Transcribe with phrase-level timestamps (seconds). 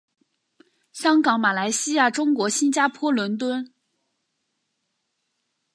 [0.91, 3.71] 香港马来西亚中国新加坡伦敦